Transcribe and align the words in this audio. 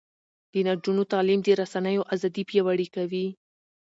د 0.51 0.53
نجونو 0.67 1.03
تعلیم 1.13 1.39
د 1.43 1.47
رسنیو 1.61 2.09
ازادي 2.13 2.43
پیاوړې 2.49 2.87
کوي. 2.95 3.27